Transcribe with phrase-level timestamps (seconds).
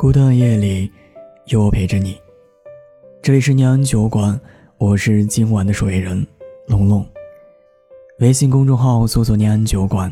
[0.00, 0.90] 孤单的夜里，
[1.48, 2.18] 有我陪着你。
[3.20, 4.40] 这里是念安酒馆，
[4.78, 6.26] 我是今晚的守夜人
[6.66, 7.06] 龙龙。
[8.20, 10.10] 微信公众号搜索“念安酒馆”，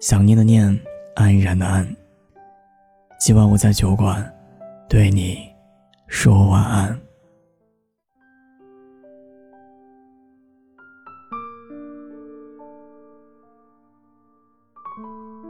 [0.00, 0.74] 想念的念，
[1.16, 1.86] 安然的安。
[3.20, 4.26] 今晚我在酒馆，
[4.88, 5.36] 对你
[6.06, 6.98] 说晚安。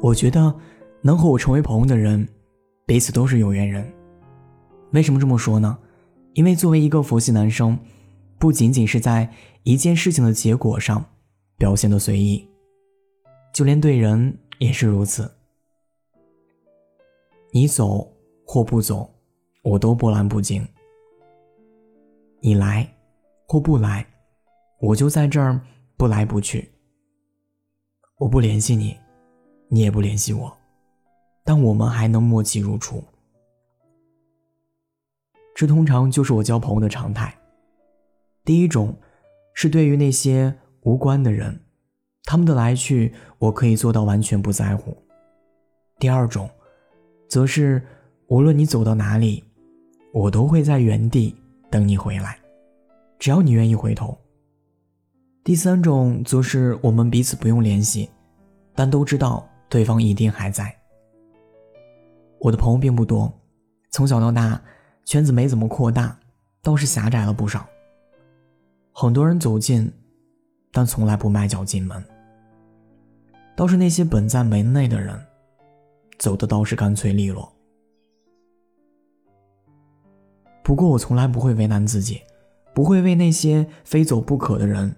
[0.00, 0.52] 我觉得，
[1.00, 2.28] 能和我成为朋友的人。
[2.92, 3.90] 彼此都是有缘人。
[4.90, 5.78] 为什么这么说呢？
[6.34, 7.78] 因为作为一个佛系男生，
[8.38, 9.32] 不仅仅是在
[9.62, 11.02] 一件事情的结果上
[11.56, 12.46] 表现的随意，
[13.50, 15.34] 就连对人也是如此。
[17.50, 18.06] 你走
[18.44, 19.10] 或不走，
[19.62, 20.62] 我都波澜不惊；
[22.40, 22.86] 你来
[23.48, 24.06] 或不来，
[24.82, 25.58] 我就在这儿
[25.96, 26.70] 不来不去。
[28.18, 28.94] 我不联系你，
[29.68, 30.54] 你也不联系我。
[31.44, 33.02] 但我们还能默契如初，
[35.54, 37.36] 这通常就是我交朋友的常态。
[38.44, 38.96] 第一种
[39.54, 41.60] 是对于那些无关的人，
[42.24, 44.92] 他们的来去我可以做到完全不在乎；
[45.98, 46.48] 第二种，
[47.28, 47.82] 则是
[48.28, 49.44] 无论你走到哪里，
[50.12, 51.34] 我都会在原地
[51.70, 52.38] 等你回来，
[53.18, 54.16] 只要你愿意回头；
[55.44, 58.08] 第三种则是我们彼此不用联系，
[58.74, 60.81] 但都知道对方一定还在。
[62.42, 63.32] 我的朋友并不多，
[63.90, 64.60] 从小到大，
[65.04, 66.18] 圈子没怎么扩大，
[66.60, 67.64] 倒是狭窄了不少。
[68.92, 69.88] 很多人走近，
[70.72, 72.04] 但从来不迈脚进门。
[73.54, 75.16] 倒是那些本在门内的人，
[76.18, 77.50] 走的倒是干脆利落。
[80.64, 82.20] 不过我从来不会为难自己，
[82.74, 84.92] 不会为那些非走不可的人，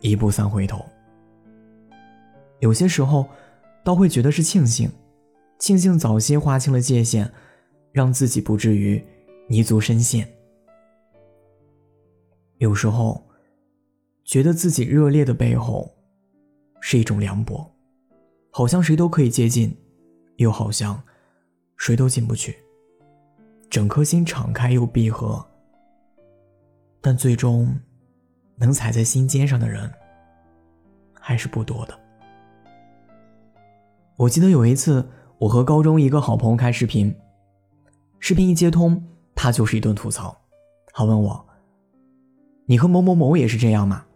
[0.00, 0.82] 一步三回头。
[2.60, 3.26] 有些时候，
[3.84, 4.90] 倒会觉得是庆幸。
[5.62, 7.30] 庆幸早些划清了界限，
[7.92, 9.00] 让自己不至于
[9.46, 10.28] 泥足深陷。
[12.58, 13.24] 有时候，
[14.24, 15.88] 觉得自己热烈的背后
[16.80, 17.72] 是一种凉薄，
[18.50, 19.72] 好像谁都可以接近，
[20.38, 21.00] 又好像
[21.76, 22.58] 谁都进不去。
[23.70, 25.46] 整颗心敞开又闭合，
[27.00, 27.72] 但最终
[28.56, 29.88] 能踩在心尖上的人
[31.12, 31.96] 还是不多的。
[34.16, 35.08] 我记得有一次。
[35.42, 37.12] 我和高中一个好朋友开视频，
[38.20, 39.02] 视频一接通，
[39.34, 40.40] 他就是一顿吐槽。
[40.94, 41.44] 他问我
[42.64, 44.06] ：“你和某某某也是这样吗？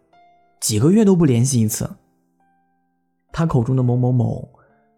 [0.60, 1.90] 几个月都不联系一次？”
[3.34, 4.48] 他口中的某某某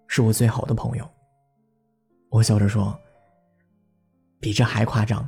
[0.07, 1.11] 是我最好的朋友。
[2.29, 2.95] 我笑着说
[4.39, 5.27] ：“比这还夸张，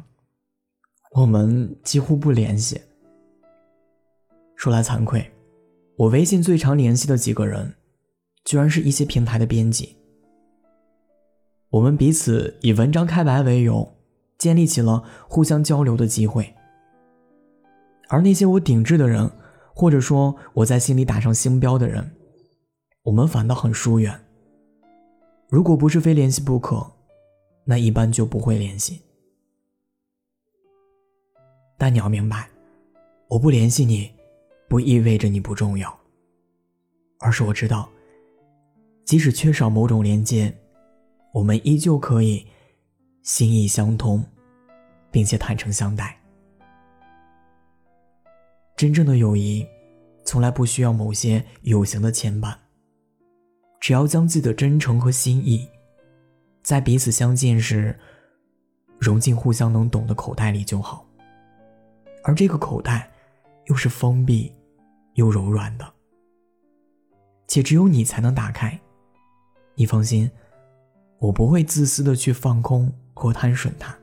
[1.13, 2.79] 我们几乎不联系。”
[4.55, 5.33] 说来惭愧，
[5.97, 7.75] 我微信最常联系的几个人，
[8.45, 9.97] 居然是一些平台的编辑。
[11.71, 13.97] 我们彼此以文章开白为由，
[14.37, 16.53] 建立起了互相交流的机会。
[18.09, 19.31] 而那些我顶置的人，
[19.73, 22.11] 或者说我在心里打上星标的人，
[23.05, 24.21] 我们反倒很疏远。
[25.49, 26.85] 如果不是非联系不可，
[27.65, 29.03] 那一般就不会联系。
[31.79, 32.51] 但你要明白，
[33.29, 34.11] 我不联系你，
[34.69, 35.97] 不意味着你不重要，
[37.21, 37.89] 而是我知道，
[39.05, 40.53] 即使缺少某种连接。
[41.33, 42.47] 我们依旧可以
[43.23, 44.25] 心意相通，
[45.11, 46.19] 并且坦诚相待。
[48.77, 49.67] 真正的友谊，
[50.25, 52.55] 从来不需要某些有形的牵绊，
[53.79, 55.69] 只要将自己的真诚和心意，
[56.63, 57.97] 在彼此相见时，
[58.99, 61.07] 融进互相能懂的口袋里就好。
[62.25, 63.11] 而这个口袋，
[63.67, 64.53] 又是封闭
[65.15, 65.93] 又柔软的，
[67.47, 68.81] 且只有你才能打开。
[69.75, 70.31] 你放心。
[71.21, 73.95] 我不会自私的去放空或贪吮它，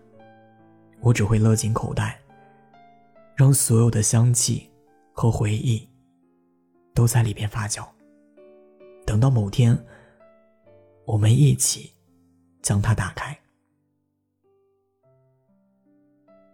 [1.02, 2.20] 我只会勒紧口袋，
[3.36, 4.70] 让所有的香气
[5.14, 5.90] 和回忆
[6.94, 7.84] 都在里边发酵。
[9.04, 9.76] 等到某天，
[11.06, 11.92] 我们一起
[12.62, 13.36] 将它打开。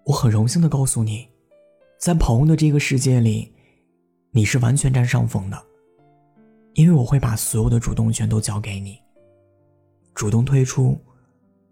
[0.06, 1.28] 我很荣幸的告诉你，
[1.98, 3.54] 在朋友的这个世界里，
[4.32, 5.62] 你是完全占上风的，
[6.76, 9.03] 因为我会把所有的主动权都交给你。
[10.14, 11.00] 主动退出，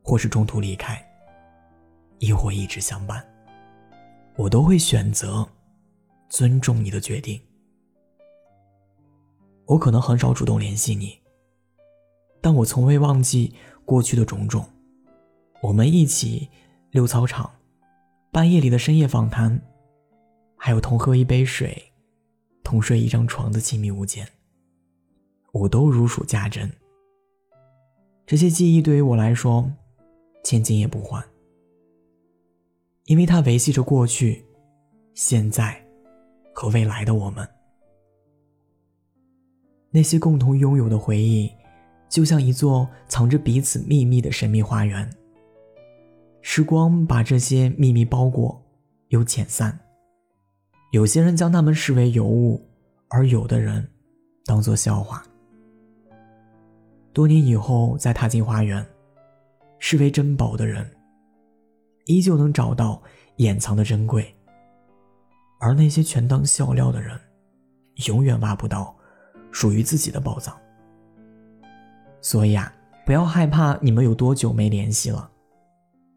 [0.04, 1.00] 或是中途离开，
[2.20, 3.24] 亦或一直相伴，
[4.36, 5.48] 我都会选择
[6.28, 7.40] 尊重你的决定。
[9.66, 11.18] 我可能很少主动联系你，
[12.42, 13.56] 但我从未忘记
[13.86, 14.68] 过去的种种。
[15.62, 16.50] 我们一起
[16.90, 17.50] 溜操场，
[18.32, 19.62] 半夜里的深夜访谈，
[20.58, 21.94] 还有同喝一杯水、
[22.64, 24.28] 同睡一张床的亲密无间，
[25.52, 26.70] 我都如数家珍。
[28.32, 29.70] 这些记忆对于我来说，
[30.42, 31.22] 千金也不换，
[33.08, 34.46] 因为它维系着过去、
[35.14, 35.86] 现在
[36.54, 37.46] 和未来的我们。
[39.90, 41.52] 那些共同拥有的回忆，
[42.08, 45.10] 就像一座藏着彼此秘密的神秘花园。
[46.42, 48.64] 时光把这些秘密包裹，
[49.10, 49.78] 又遣散。
[50.94, 52.66] 有些人将它们视为尤物，
[53.10, 53.86] 而有的人
[54.46, 55.22] 当作笑话。
[57.14, 58.86] 多年以后再踏进花园，
[59.80, 60.90] 视为珍宝的人，
[62.06, 63.02] 依旧能找到
[63.38, 64.24] 掩藏的珍贵；
[65.60, 67.20] 而那些全当笑料的人，
[68.08, 68.96] 永远挖不到。
[69.54, 70.58] 属于自己的宝藏。
[72.22, 72.74] 所以啊，
[73.06, 75.30] 不要害怕你们有多久没联系了，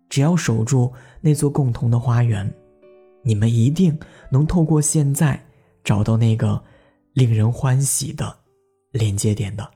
[0.09, 2.49] 只要守住那座共同的花园，
[3.23, 3.99] 你们一定
[4.31, 5.45] 能透过现在
[5.83, 6.63] 找到那个
[7.15, 8.37] 令人欢喜的
[8.93, 9.69] 连接点的。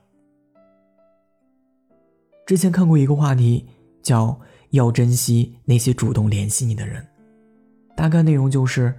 [2.49, 3.63] 之前看过一个话题，
[4.01, 4.35] 叫
[4.71, 7.07] “要珍惜那些主动联系你的人”，
[7.95, 8.91] 大概内容就是，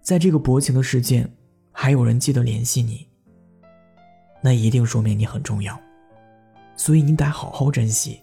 [0.00, 1.28] 在这个薄情的世界，
[1.70, 3.06] 还有人记得联系你。
[4.42, 5.78] 那一定说明你很重要，
[6.76, 8.18] 所以你得好好珍惜。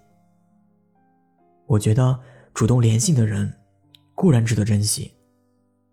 [1.67, 2.19] 我觉得
[2.51, 3.53] 主动联系的人
[4.15, 5.11] 固然值得珍惜，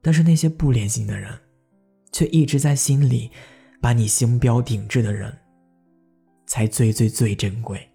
[0.01, 1.39] 但是那些不联系你的人，
[2.11, 3.31] 却一直在心里
[3.83, 5.37] 把你星标顶置的人，
[6.47, 7.87] 才最最最珍贵。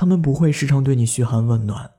[0.00, 1.90] 他们不会时常对你嘘寒问暖，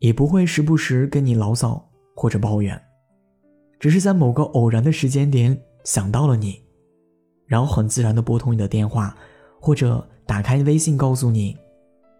[0.00, 2.76] 也不会时不时跟你牢骚或者抱怨，
[3.78, 5.56] 只是在某个偶然的时间点。
[5.84, 6.60] 想到了你，
[7.46, 9.16] 然后很自然的拨通你的电话，
[9.60, 11.56] 或者打开微信告诉你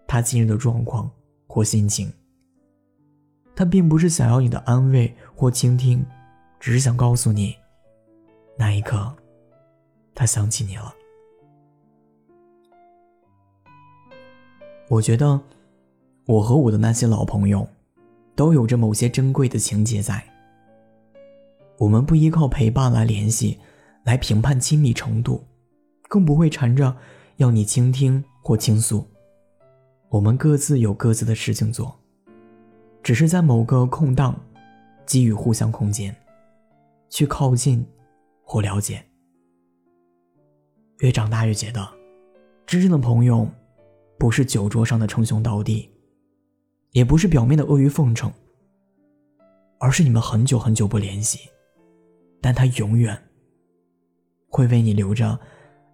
[0.07, 1.11] 他今日的状况
[1.49, 2.13] 或心情。
[3.57, 6.07] 他并不是想要你的安慰或倾听，
[6.61, 7.53] 只是想告诉你，
[8.57, 9.13] 那一刻，
[10.15, 10.95] 他想起你了。
[14.89, 15.41] 我觉得，
[16.25, 17.69] 我和我的那些老朋友，
[18.35, 20.25] 都有着某些珍贵的情节在。
[21.77, 23.59] 我们不依靠陪伴来联系，
[24.05, 25.45] 来评判亲密程度，
[26.09, 26.97] 更不会缠着
[27.37, 29.07] 要你倾听或倾诉。
[30.09, 31.95] 我们各自有各自的事情做，
[33.03, 34.41] 只是在某个空档，
[35.07, 36.17] 给予互相空间，
[37.11, 37.87] 去靠近
[38.43, 39.05] 或了解。
[41.01, 41.87] 越长大越觉得，
[42.67, 43.47] 真正的朋友，
[44.19, 45.89] 不是酒桌上的称兄道弟，
[46.91, 48.33] 也不是表面的阿谀奉承，
[49.79, 51.49] 而是你们很久很久不联系。
[52.41, 53.17] 但他永远
[54.49, 55.39] 会为你留着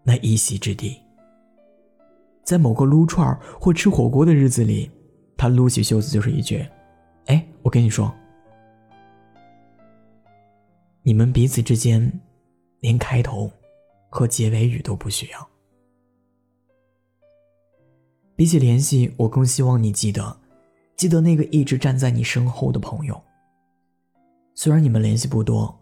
[0.02, 0.98] 那一席之地。
[2.42, 4.90] 在某个撸串或吃火锅的日子里，
[5.36, 6.66] 他撸起袖子就是一句
[7.26, 8.12] ：“哎，我跟你说，
[11.02, 12.20] 你们彼此之间
[12.80, 13.50] 连开头
[14.10, 15.48] 和结尾语都不需要。
[18.36, 20.40] 比起联系，我更希望你记得，
[20.96, 23.22] 记得那个一直站在你身后的朋友。
[24.54, 25.78] 虽然你们联系不多。”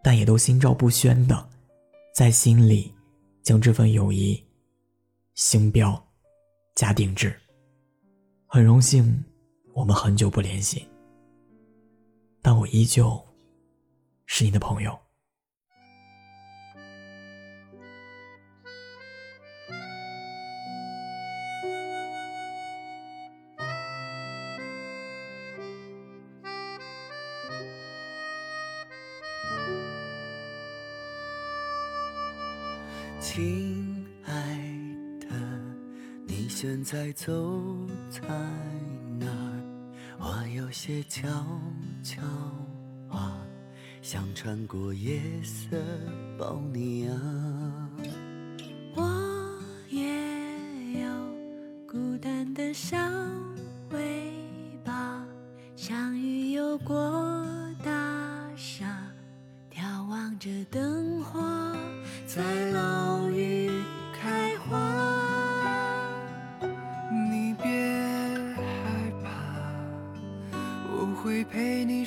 [0.00, 1.48] 但也都心照不宣的，
[2.14, 2.94] 在心里
[3.42, 4.42] 将这份友谊
[5.34, 6.02] 星标
[6.76, 7.36] 加定制。
[8.46, 9.24] 很荣幸，
[9.74, 10.86] 我们很久不联系，
[12.40, 13.20] 但我依旧
[14.24, 14.96] 是你的朋友。
[33.38, 34.34] 亲爱
[35.20, 35.28] 的，
[36.26, 37.32] 你现在走
[38.10, 38.20] 在
[39.16, 39.62] 哪儿？
[40.18, 41.28] 我有些悄
[42.02, 42.20] 悄
[43.08, 43.38] 话，
[44.02, 45.76] 想穿过夜色
[46.36, 47.87] 抱你啊。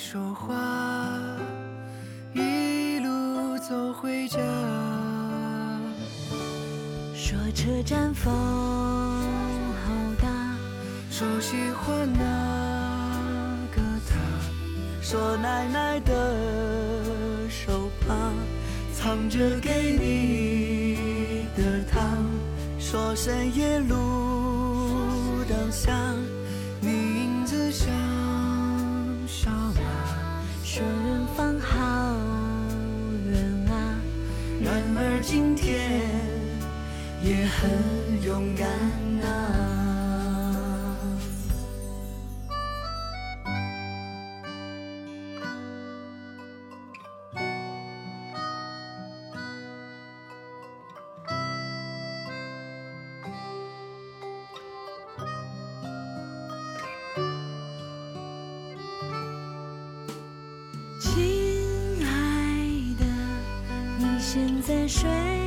[0.04, 0.56] 说话，
[2.34, 4.40] 一路走回家。
[7.14, 10.28] 说车站风好大，
[11.12, 12.20] 说喜欢那
[13.76, 14.18] 个他，
[15.04, 16.36] 说奶奶的
[17.48, 18.16] 手帕
[18.96, 22.02] 藏着给你的糖，
[22.80, 25.92] 说深夜路灯下
[37.32, 37.72] 也很
[38.24, 38.68] 勇敢
[39.22, 39.26] 呐
[61.00, 62.60] 亲爱
[63.00, 63.06] 的
[64.00, 65.41] 你现在睡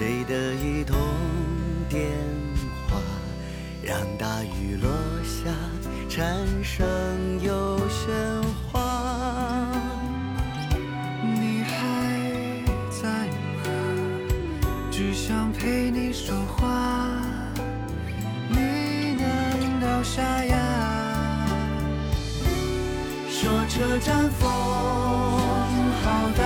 [0.00, 0.96] 谁的一通
[1.86, 2.08] 电
[2.88, 2.96] 话，
[3.82, 4.90] 让大雨落
[5.22, 5.50] 下，
[6.08, 6.24] 蝉
[6.64, 6.88] 声
[7.42, 8.08] 又喧
[8.72, 8.80] 哗。
[11.22, 11.76] 你还
[12.90, 13.28] 在
[13.58, 13.68] 吗？
[14.90, 17.20] 只想陪你说话。
[18.48, 18.56] 你
[19.18, 20.56] 难道沙哑？
[23.28, 24.50] 说车站风
[26.02, 26.42] 好大，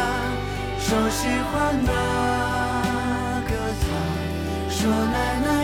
[0.81, 2.34] 说喜欢那个他，
[4.85, 5.64] 说奶奶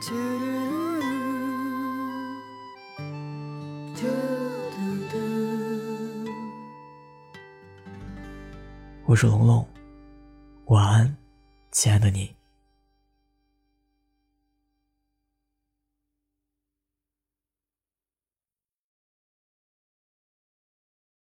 [0.00, 0.16] 嘟嘟
[3.94, 4.00] 嘟，嘟
[4.70, 4.78] 嘟
[5.10, 5.14] 嘟
[9.04, 9.68] 我是龙龙，
[10.68, 11.16] 晚安，
[11.70, 12.39] 亲爱的你。